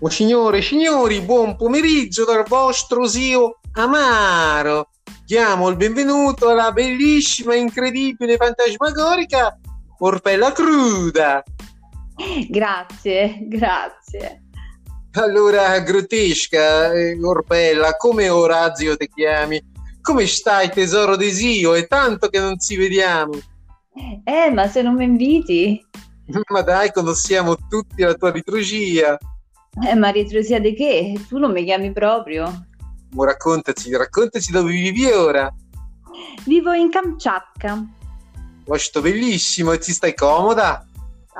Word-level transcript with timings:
Oh, 0.00 0.10
signore 0.10 0.58
e 0.58 0.62
signori, 0.62 1.20
buon 1.22 1.56
pomeriggio 1.56 2.24
dal 2.24 2.44
vostro 2.46 3.08
zio 3.08 3.58
Amaro. 3.72 4.90
Diamo 5.26 5.68
il 5.70 5.76
benvenuto 5.76 6.50
alla 6.50 6.70
bellissima, 6.70 7.56
incredibile, 7.56 8.36
fantasmagorica 8.36 9.58
Orpella 9.98 10.52
Cruda. 10.52 11.42
Grazie, 12.48 13.38
grazie. 13.48 14.44
Allora, 15.14 15.80
grottesca, 15.80 16.92
eh, 16.92 17.18
Orpella, 17.20 17.96
come 17.96 18.28
Orazio 18.28 18.96
ti 18.96 19.08
chiami? 19.12 19.60
Come 20.00 20.28
stai, 20.28 20.70
tesoro 20.70 21.16
di 21.16 21.32
zio? 21.32 21.74
È 21.74 21.88
tanto 21.88 22.28
che 22.28 22.38
non 22.38 22.56
ci 22.60 22.76
vediamo. 22.76 23.32
Eh, 24.22 24.50
ma 24.52 24.68
se 24.68 24.80
non 24.80 24.94
mi 24.94 25.06
inviti? 25.06 25.84
Ma 26.52 26.62
dai, 26.62 26.92
conosciamo 26.92 27.56
tutti 27.68 28.02
la 28.02 28.14
tua 28.14 28.30
liturgia. 28.30 29.18
Eh, 29.86 29.94
ma 29.94 30.08
ritrosia 30.08 30.58
di 30.58 30.74
che? 30.74 31.20
Tu 31.28 31.38
non 31.38 31.52
mi 31.52 31.64
chiami 31.64 31.92
proprio. 31.92 32.66
Mo 33.10 33.24
raccontaci, 33.24 33.94
raccontaci 33.96 34.52
dove 34.52 34.70
vivi 34.70 35.06
ora. 35.06 35.52
Vivo 36.44 36.72
in 36.72 36.90
Kamchatka. 36.90 37.84
Posto 38.64 39.00
bellissimo, 39.00 39.72
e 39.72 39.80
ci 39.80 39.92
stai 39.92 40.14
comoda? 40.14 40.84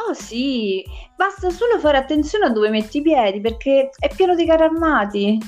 Oh 0.08 0.14
sì, 0.14 0.84
basta 1.16 1.50
solo 1.50 1.78
fare 1.80 1.98
attenzione 1.98 2.46
a 2.46 2.50
dove 2.50 2.70
metti 2.70 2.98
i 2.98 3.02
piedi 3.02 3.40
perché 3.40 3.90
è 3.98 4.08
pieno 4.14 4.34
di 4.34 4.46
carri 4.46 4.62
armati. 4.62 5.38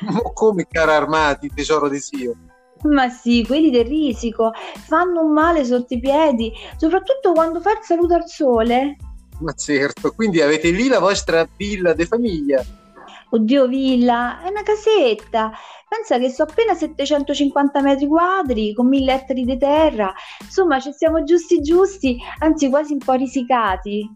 Mo 0.00 0.32
come 0.32 0.66
carri 0.68 0.90
armati, 0.90 1.50
tesoro 1.54 1.88
di 1.88 2.00
zio? 2.00 2.34
Ma 2.82 3.08
sì, 3.08 3.44
quelli 3.46 3.70
del 3.70 3.84
risico 3.84 4.52
fanno 4.86 5.22
un 5.22 5.32
male 5.32 5.64
sotto 5.64 5.94
i 5.94 6.00
piedi, 6.00 6.52
soprattutto 6.76 7.32
quando 7.32 7.60
fai 7.60 7.74
il 7.74 7.84
saluto 7.84 8.14
al 8.14 8.26
sole. 8.26 8.96
Ma 9.40 9.52
certo, 9.52 10.12
quindi 10.12 10.40
avete 10.40 10.70
lì 10.70 10.88
la 10.88 10.98
vostra 10.98 11.48
villa 11.56 11.92
de 11.94 12.06
famiglia. 12.06 12.64
Oddio, 13.30 13.66
villa, 13.68 14.42
è 14.42 14.48
una 14.48 14.62
casetta. 14.62 15.52
Pensa 15.88 16.18
che 16.18 16.30
so 16.30 16.42
appena 16.42 16.74
750 16.74 17.80
metri 17.80 18.06
quadri 18.06 18.74
con 18.74 18.88
1000 18.88 19.12
ettari 19.12 19.44
di 19.44 19.56
terra. 19.56 20.12
Insomma, 20.40 20.80
ci 20.80 20.92
siamo 20.92 21.22
giusti 21.22 21.60
giusti, 21.60 22.18
anzi 22.40 22.68
quasi 22.68 22.92
un 22.92 22.98
po' 22.98 23.12
risicati. 23.14 24.08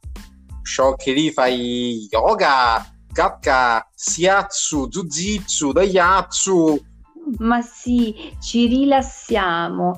So 0.62 0.94
che 0.96 1.12
lì 1.12 1.30
fai 1.30 2.06
yoga, 2.10 2.84
gatka, 3.10 3.88
siatsu, 3.94 4.88
jujitsu, 4.88 5.72
daiatsu. 5.72 6.92
Ma 7.38 7.62
sì, 7.62 8.14
ci 8.40 8.66
rilassiamo. 8.66 9.94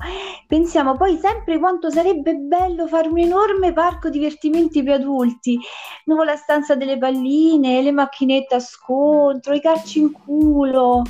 Pensiamo 0.47 0.95
poi 0.95 1.17
sempre 1.17 1.59
quanto 1.59 1.89
sarebbe 1.89 2.35
bello 2.35 2.87
fare 2.87 3.09
un 3.09 3.19
enorme 3.19 3.73
parco 3.73 4.09
divertimenti 4.09 4.81
per 4.81 4.95
adulti. 4.95 5.59
No, 6.05 6.23
la 6.23 6.35
stanza 6.35 6.75
delle 6.75 6.97
palline, 6.97 7.81
le 7.81 7.91
macchinette 7.91 8.55
a 8.55 8.59
scontro, 8.59 9.53
i 9.53 9.61
calci 9.61 9.99
in 9.99 10.11
culo. 10.11 11.01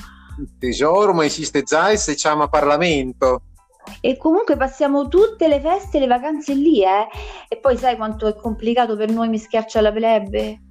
Tesoro, 0.59 1.13
ma 1.13 1.25
esiste 1.25 1.63
già 1.63 1.89
e 1.89 1.97
si 1.97 2.15
chiama 2.15 2.47
Parlamento. 2.47 3.41
E 4.01 4.17
comunque 4.17 4.57
passiamo 4.57 5.07
tutte 5.07 5.47
le 5.47 5.61
feste 5.61 5.97
e 5.97 5.99
le 6.01 6.07
vacanze 6.07 6.53
lì, 6.53 6.83
eh? 6.83 7.07
E 7.47 7.57
poi 7.57 7.77
sai 7.77 7.95
quanto 7.95 8.27
è 8.27 8.35
complicato 8.35 8.97
per 8.97 9.09
noi 9.11 9.29
mischiarci 9.29 9.77
alla 9.77 9.91
plebe? 9.91 10.66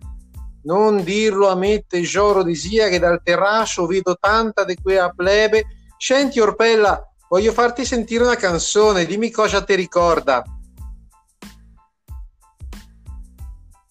Non 0.66 1.04
dirlo 1.04 1.48
a 1.48 1.54
me, 1.54 1.84
tesoro 1.86 2.42
di 2.42 2.56
sia, 2.56 2.88
che 2.88 2.98
dal 2.98 3.20
terrasso 3.22 3.86
vedo 3.86 4.16
tanta 4.18 4.64
di 4.64 4.74
quella 4.74 5.10
plebe. 5.10 5.66
Senti, 5.96 6.40
Orpella, 6.40 7.08
voglio 7.28 7.52
farti 7.52 7.84
sentire 7.84 8.24
una 8.24 8.34
canzone, 8.34 9.06
dimmi 9.06 9.30
cosa 9.30 9.62
ti 9.62 9.76
ricorda. 9.76 10.42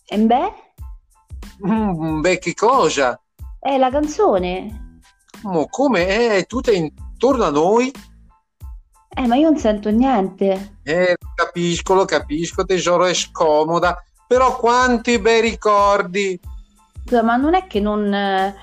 E 0.05 0.17
beh? 0.17 0.53
Mm, 1.65 2.19
beh, 2.19 2.39
che 2.39 2.53
cosa? 2.53 3.17
È 3.57 3.77
la 3.77 3.89
canzone. 3.89 4.99
Mo, 5.43 5.67
come? 5.69 6.07
Eh, 6.35 6.43
tu 6.43 6.59
sei 6.61 6.77
intorno 6.77 7.45
a 7.45 7.51
noi? 7.51 7.89
Eh, 9.17 9.27
ma 9.27 9.37
io 9.37 9.49
non 9.49 9.57
sento 9.57 9.89
niente. 9.91 10.79
Eh, 10.83 11.15
lo 11.17 11.31
capisco, 11.35 11.93
lo 11.93 12.03
capisco, 12.03 12.65
tesoro, 12.65 13.05
è 13.05 13.13
scomoda. 13.13 14.03
Però 14.27 14.57
quanti 14.57 15.19
bei 15.19 15.39
ricordi. 15.39 16.37
Ma 17.11 17.35
non 17.35 17.53
è 17.53 17.67
che 17.67 17.79
non... 17.79 18.13
eh, 18.13 18.55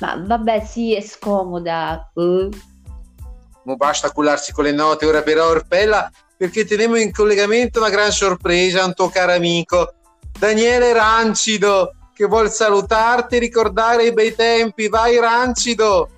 Ma 0.00 0.22
vabbè, 0.24 0.64
sì, 0.64 0.94
è 0.94 1.00
scomoda. 1.00 2.10
Mo 2.14 3.76
basta 3.76 4.10
cullarsi 4.10 4.52
con 4.52 4.64
le 4.64 4.72
note 4.72 5.04
ora 5.04 5.22
però 5.22 5.48
Orpella 5.48 6.10
perché 6.36 6.64
teniamo 6.64 6.96
in 6.96 7.12
collegamento 7.12 7.80
una 7.80 7.90
gran 7.90 8.10
sorpresa, 8.12 8.84
un 8.84 8.94
tuo 8.94 9.08
caro 9.08 9.32
amico 9.32 9.92
Daniele 10.38 10.92
Rancido 10.92 11.94
che 12.14 12.26
vuol 12.26 12.50
salutarti 12.50 13.36
e 13.36 13.40
ricordare 13.40 14.06
i 14.06 14.12
bei 14.12 14.34
tempi. 14.34 14.88
Vai 14.88 15.18
Rancido! 15.18 16.08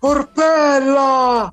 Orpella! 0.00 1.52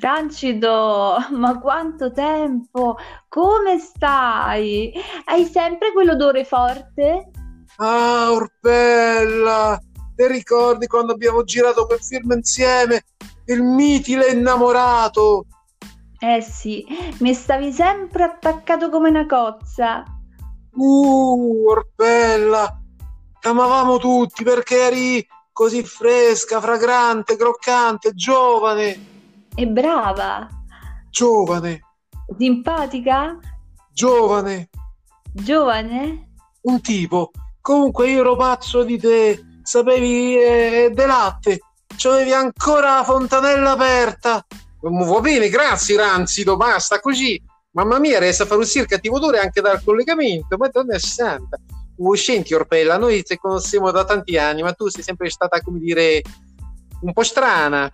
Rancido, 0.00 1.16
ma 1.30 1.58
quanto 1.58 2.12
tempo! 2.12 2.96
Come 3.28 3.78
stai? 3.78 4.92
Hai 5.24 5.44
sempre 5.46 5.92
quell'odore 5.92 6.44
forte? 6.44 7.30
Ah, 7.76 8.32
Orpella! 8.32 9.78
Ti 10.14 10.26
ricordi 10.26 10.86
quando 10.86 11.12
abbiamo 11.12 11.44
girato 11.44 11.86
quel 11.86 12.00
film 12.00 12.32
insieme? 12.32 13.04
Il 13.46 13.62
mitile 13.62 14.28
innamorato! 14.28 15.46
Eh 16.18 16.40
sì, 16.40 16.84
mi 17.18 17.34
stavi 17.34 17.70
sempre 17.72 18.24
attaccato 18.24 18.88
come 18.88 19.10
una 19.10 19.26
cozza. 19.26 20.02
Uh, 20.72 21.64
Orpella! 21.68 22.80
Ti 23.40 23.48
amavamo 23.48 23.98
tutti 23.98 24.42
perché 24.42 24.86
eri 24.86 25.26
così 25.52 25.82
fresca, 25.82 26.60
fragrante, 26.60 27.36
croccante, 27.36 28.12
giovane, 28.14 29.14
E 29.54 29.66
brava, 29.66 30.48
giovane, 31.10 31.80
simpatica, 32.38 33.38
giovane, 33.92 34.70
giovane. 35.32 36.30
un 36.62 36.80
tipo. 36.80 37.30
Comunque 37.66 38.08
io 38.08 38.20
ero 38.20 38.36
pazzo 38.36 38.84
di 38.84 38.96
te, 38.96 39.44
sapevi 39.64 40.38
eh, 40.38 40.92
de 40.94 41.06
latte, 41.06 41.58
c'avevi 41.96 42.32
ancora 42.32 42.98
la 42.98 43.02
fontanella 43.02 43.72
aperta. 43.72 44.46
Va 44.82 45.20
bene, 45.20 45.48
grazie 45.48 45.96
Ranzido, 45.96 46.56
basta 46.56 47.00
così. 47.00 47.42
Mamma 47.72 47.98
mia, 47.98 48.20
resta 48.20 48.44
a 48.44 48.46
fare 48.46 48.60
uscire 48.60 48.84
il 48.84 48.88
cattivo 48.88 49.16
odore 49.16 49.40
anche 49.40 49.60
dal 49.60 49.82
collegamento, 49.82 50.56
madonna 50.56 50.96
santa. 51.00 51.58
Uh, 51.96 52.14
senti 52.14 52.54
Orpella, 52.54 52.98
noi 52.98 53.24
ci 53.24 53.36
conosciamo 53.36 53.90
da 53.90 54.04
tanti 54.04 54.38
anni, 54.38 54.62
ma 54.62 54.72
tu 54.72 54.86
sei 54.86 55.02
sempre 55.02 55.28
stata, 55.28 55.60
come 55.60 55.80
dire, 55.80 56.22
un 57.00 57.12
po' 57.12 57.24
strana. 57.24 57.90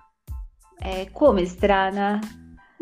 Eh, 0.81 1.09
come 1.15 1.47
strana. 1.47 2.21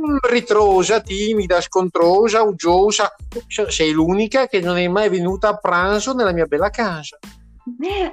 Mm, 0.00 0.16
ritrosa, 0.22 1.00
timida, 1.00 1.60
scontrosa, 1.60 2.42
uggiosa. 2.42 3.14
Se- 3.46 3.70
Sei 3.70 3.92
l'unica 3.92 4.46
che 4.46 4.60
non 4.60 4.78
è 4.78 4.88
mai 4.88 5.10
venuta 5.10 5.48
a 5.48 5.56
pranzo 5.56 6.14
nella 6.14 6.32
mia 6.32 6.46
bella 6.46 6.70
casa. 6.70 7.18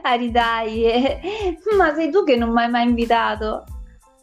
Aridai, 0.02 0.84
eh. 0.84 1.20
ma 1.78 1.96
sei 1.96 2.12
tu 2.12 2.26
che 2.26 2.36
non 2.36 2.52
mi 2.52 2.62
hai 2.64 2.70
mai 2.70 2.88
invitato. 2.88 3.64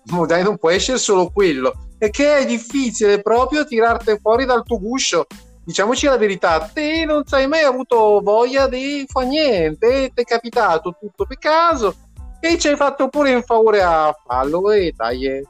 Ma 0.07 0.27
dai, 0.27 0.43
non 0.43 0.59
può 0.59 0.69
essere 0.69 0.99
solo 0.99 1.31
quello. 1.31 1.73
E 1.99 2.11
che 2.11 2.37
è 2.39 2.45
difficile 2.45 3.23
proprio 3.23 3.65
tirarti 3.65 4.19
fuori 4.21 4.45
dal 4.45 4.63
tuo 4.63 4.79
guscio. 4.79 5.27
Diciamoci 5.65 6.05
la 6.05 6.19
verità, 6.19 6.71
te 6.71 7.07
non 7.07 7.23
hai 7.31 7.47
mai 7.49 7.63
avuto 7.63 8.21
voglia 8.23 8.69
di 8.69 9.07
fare 9.09 9.27
niente, 9.27 10.11
ti 10.15 10.21
è 10.21 10.25
capitato 10.25 10.95
tutto 11.01 11.25
per 11.25 11.39
caso 11.39 11.95
e 12.39 12.59
ci 12.59 12.69
hai 12.69 12.77
fatto 12.77 13.09
pure 13.09 13.31
in 13.31 13.43
favore 13.43 13.81
a 13.81 14.15
farlo 14.27 14.71
e 14.71 14.93
dai. 14.95 15.43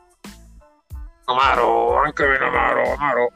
Amaro, 1.26 2.00
anche 2.02 2.26
meno 2.26 2.46
amaro, 2.46 2.92
amaro. 2.92 3.32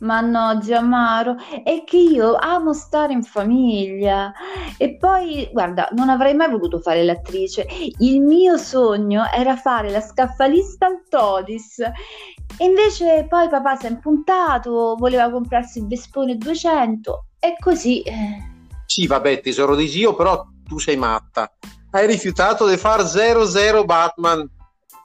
Ma 0.00 0.20
no, 0.20 0.58
Giamaro, 0.58 1.36
è 1.62 1.84
che 1.84 1.96
io 1.96 2.36
amo 2.36 2.72
stare 2.74 3.12
in 3.12 3.22
famiglia. 3.22 4.32
E 4.76 4.96
poi, 4.96 5.48
guarda, 5.52 5.88
non 5.92 6.08
avrei 6.10 6.34
mai 6.34 6.50
voluto 6.50 6.78
fare 6.80 7.04
l'attrice. 7.04 7.66
Il 7.98 8.20
mio 8.20 8.56
sogno 8.56 9.24
era 9.32 9.56
fare 9.56 9.90
la 9.90 10.00
scaffalista 10.00 10.86
al 10.86 11.02
Todis. 11.08 11.78
E 11.78 12.64
invece 12.64 13.26
poi 13.28 13.48
papà 13.48 13.76
si 13.76 13.86
è 13.86 13.90
impuntato, 13.90 14.94
voleva 14.98 15.30
comprarsi 15.30 15.78
il 15.78 15.86
Vespone 15.86 16.36
200 16.36 17.26
e 17.38 17.56
così. 17.58 18.02
eh, 18.02 18.38
Sì, 18.86 19.06
vabbè, 19.06 19.40
tesoro 19.40 19.74
di 19.74 19.88
zio, 19.88 20.14
però 20.14 20.44
tu 20.66 20.78
sei 20.78 20.96
matta. 20.96 21.50
Hai 21.90 22.06
rifiutato 22.06 22.66
di 22.68 22.76
far 22.76 23.02
00 23.06 23.84
Batman. 23.84 24.48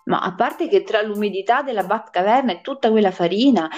Ma 0.09 0.21
a 0.21 0.33
parte 0.33 0.67
che 0.67 0.83
tra 0.83 1.03
l'umidità 1.03 1.61
della 1.61 1.83
Batcaverna 1.83 2.51
e 2.51 2.61
tutta 2.61 2.89
quella 2.89 3.11
farina, 3.11 3.69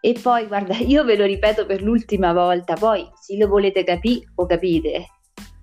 e 0.00 0.18
poi 0.20 0.46
guarda, 0.46 0.74
io 0.80 1.04
ve 1.04 1.16
lo 1.16 1.24
ripeto 1.24 1.66
per 1.66 1.82
l'ultima 1.82 2.32
volta, 2.32 2.74
poi 2.74 3.06
se 3.20 3.36
lo 3.36 3.46
volete 3.46 3.84
capire 3.84 4.32
o 4.34 4.46
capite, 4.46 5.08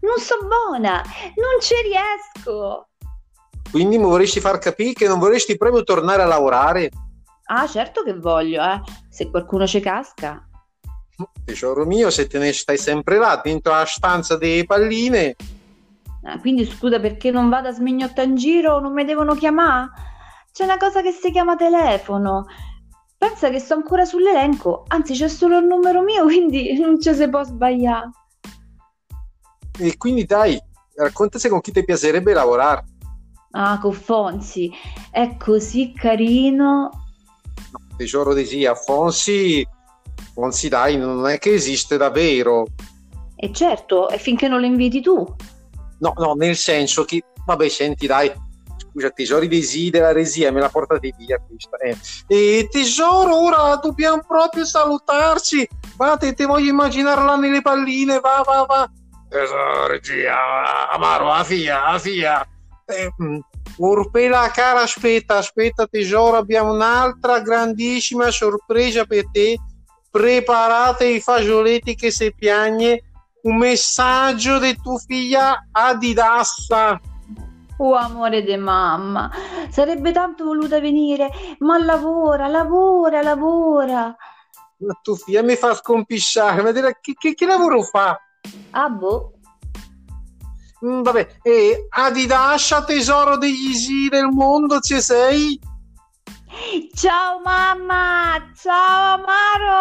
non 0.02 0.18
so 0.20 0.38
buona, 0.48 1.02
non 1.36 1.60
ci 1.60 1.74
riesco. 1.84 2.88
Quindi 3.72 3.98
mi 3.98 4.04
vorresti 4.04 4.40
far 4.40 4.60
capire 4.60 4.94
che 4.94 5.08
non 5.08 5.18
vorresti 5.18 5.58
proprio 5.58 5.84
tornare 5.84 6.22
a 6.22 6.28
lavorare? 6.28 6.92
Ah, 7.46 7.68
certo 7.68 8.04
che 8.04 8.14
voglio, 8.14 8.62
eh, 8.62 8.80
se 9.10 9.30
qualcuno 9.30 9.66
ci 9.66 9.80
casca. 9.80 10.48
Tesoro 11.44 11.86
mio, 11.86 12.12
se 12.12 12.28
te 12.28 12.38
ne 12.38 12.54
stai 12.54 12.78
sempre 12.78 13.18
là, 13.18 13.42
dentro 13.44 13.74
la 13.74 13.86
stanza 13.86 14.38
delle 14.38 14.66
palline. 14.66 15.36
Ah, 16.24 16.40
quindi 16.40 16.66
scusa 16.66 17.00
perché 17.00 17.32
non 17.32 17.50
vado 17.50 17.70
a 17.70 17.72
smignotta 17.72 18.22
in 18.22 18.36
giro, 18.36 18.80
non 18.80 18.94
mi 18.94 19.04
devono 19.04 19.34
chiamare? 19.34 20.10
C'è 20.52 20.66
una 20.66 20.78
cosa 20.78 21.02
che 21.02 21.12
si 21.12 21.32
chiama 21.32 21.56
telefono. 21.56 22.46
Pensa 23.18 23.50
che 23.50 23.60
sto 23.60 23.76
ancora 23.76 24.04
sull'elenco, 24.04 24.84
anzi 24.88 25.14
c'è 25.14 25.30
solo 25.30 25.58
il 25.60 25.66
numero 25.66 26.02
mio, 26.02 26.24
quindi 26.28 26.78
non 26.78 27.00
ci 27.00 27.14
si 27.14 27.30
può 27.30 27.44
sbagliare. 27.44 28.10
E 29.80 29.98
quindi 29.98 30.26
dai, 30.26 30.62
raccontaci 30.96 31.48
con 31.48 31.62
chi 31.62 31.72
ti 31.72 31.86
piacerebbe 31.86 32.34
lavorare. 32.34 32.84
Ah, 33.52 33.80
con 33.80 33.94
Fonsi, 33.94 34.72
è 35.10 35.38
così 35.38 35.94
carino. 35.94 36.90
No, 37.72 37.96
tesoro 37.96 38.34
di 38.34 38.46
sì, 38.46 38.66
a 38.66 38.76
Fonsi, 38.76 39.66
Fonsi 40.34 40.68
dai, 40.68 40.98
non 40.98 41.28
è 41.28 41.38
che 41.38 41.54
esiste 41.54 41.96
davvero. 41.96 42.66
E 43.36 43.54
certo, 43.54 44.10
e 44.10 44.18
finché 44.18 44.48
non 44.48 44.60
lo 44.60 44.66
inviti 44.66 45.02
tu. 45.02 45.36
No, 46.00 46.14
no, 46.18 46.34
nel 46.34 46.56
senso 46.56 47.06
che, 47.06 47.24
vabbè, 47.46 47.70
senti 47.70 48.08
dai, 48.08 48.32
scusa, 48.92 49.62
sì 49.62 49.90
della 49.90 50.12
resia, 50.12 50.52
me 50.52 50.60
la 50.60 50.70
portate 50.70 51.14
via 51.18 51.40
questa. 51.40 51.78
Eh. 51.78 51.98
E 52.28 52.68
tesoro, 52.70 53.36
ora 53.38 53.76
dobbiamo 53.78 54.22
proprio 54.28 54.66
salutarci. 54.66 55.68
Va, 55.96 56.18
te, 56.18 56.34
voglio 56.46 56.70
immaginare 56.70 57.24
là 57.24 57.36
nelle 57.36 57.62
palline, 57.62 58.20
va, 58.20 58.44
va, 58.46 58.66
va. 58.68 58.92
Tesoro, 59.30 59.88
regia, 59.88 60.90
amaro, 60.90 61.32
a 61.32 61.44
fia, 61.44 61.86
a 61.86 61.98
fia. 61.98 62.46
Eh, 62.86 63.14
mm, 63.22 63.40
Urpela 63.78 64.52
cara, 64.52 64.82
aspetta, 64.82 65.38
aspetta 65.38 65.88
tesoro, 65.88 66.38
abbiamo 66.38 66.74
un'altra 66.74 67.40
grandissima 67.40 68.30
sorpresa 68.32 69.06
per 69.06 69.26
te. 69.32 69.58
Preparate 70.10 71.06
i 71.06 71.22
fagioleti 71.22 71.96
che 71.96 72.12
se 72.12 72.34
piagne. 72.34 73.04
Un 73.44 73.58
messaggio 73.58 74.60
di 74.60 74.76
tua 74.82 75.00
figlia 75.00 75.68
Adidassa. 75.72 77.00
Oh 77.84 77.96
amore 77.96 78.44
di 78.44 78.56
mamma, 78.58 79.32
sarebbe 79.72 80.12
tanto 80.12 80.44
voluta 80.44 80.80
venire, 80.80 81.32
ma 81.60 81.84
lavora, 81.84 82.48
lavora, 82.48 83.24
lavora. 83.24 84.16
Ma 84.78 85.00
tua 85.02 85.16
figlia 85.16 85.42
mi 85.42 85.56
fa 85.56 85.74
scompisciare, 85.74 86.62
ma 86.62 86.72
che, 86.72 87.14
che, 87.18 87.34
che 87.34 87.46
lavoro 87.48 87.82
fa? 87.82 88.20
Ah 88.70 88.90
boh. 88.90 89.34
Mm, 90.86 91.02
vabbè, 91.02 91.38
e 91.42 91.88
Adidascia 91.90 92.84
tesoro 92.84 93.38
degli 93.38 93.74
sì 93.74 94.10
del 94.10 94.28
mondo, 94.28 94.80
ci 94.80 95.02
sei? 95.02 95.60
Ciao 96.94 97.42
mamma, 97.44 98.52
ciao 98.62 99.16
Amaro, 99.16 99.81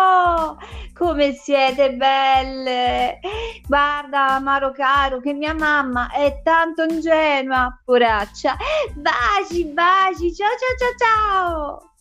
come 1.01 1.33
siete 1.33 1.95
belle? 1.95 3.21
Guarda 3.67 4.35
Amaro 4.35 4.71
caro, 4.71 5.19
che 5.19 5.33
mia 5.33 5.55
mamma 5.55 6.11
è 6.13 6.43
tanto 6.43 6.83
ingenua, 6.83 7.81
poraccia. 7.83 8.55
Baci, 8.93 9.65
baci, 9.65 10.35
ciao 10.35 10.51
ciao 10.59 10.77
ciao 10.77 10.95
ciao. 10.99 11.93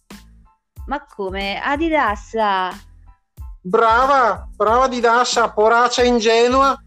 Ma 0.87 1.05
come? 1.05 1.61
Adidassa? 1.63 2.77
Brava, 3.61 4.49
brava 4.53 4.83
Adidassa, 4.83 5.49
poraccia 5.49 6.03
ingenua. 6.03 6.77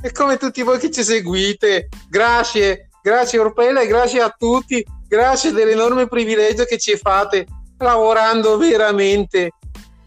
E 0.00 0.10
come 0.10 0.38
tutti 0.38 0.62
voi 0.62 0.78
che 0.78 0.90
ci 0.90 1.04
seguite, 1.04 1.88
grazie, 2.08 2.88
grazie 3.02 3.40
Orpella 3.40 3.82
e 3.82 3.86
grazie 3.88 4.22
a 4.22 4.34
tutti, 4.34 4.82
grazie 5.06 5.52
dell'enorme 5.52 6.08
privilegio 6.08 6.64
che 6.64 6.78
ci 6.78 6.96
fate 6.96 7.46
lavorando 7.76 8.56
veramente 8.56 9.50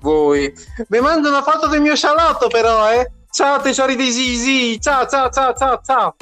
voi. 0.01 0.53
Vi 0.87 0.99
mando 0.99 1.29
una 1.29 1.41
foto 1.41 1.67
del 1.67 1.81
mio 1.81 1.95
salotto 1.95 2.47
però, 2.47 2.91
eh. 2.91 3.09
Ciao 3.29 3.61
tesori 3.61 3.95
di 3.95 4.11
Zizi, 4.11 4.79
ciao 4.81 5.07
ciao 5.07 5.29
ciao 5.29 5.53
ciao 5.53 5.79
ciao. 5.83 6.15